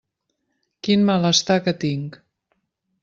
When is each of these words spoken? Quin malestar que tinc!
Quin 0.87 1.05
malestar 1.09 1.59
que 1.67 1.75
tinc! 1.85 2.21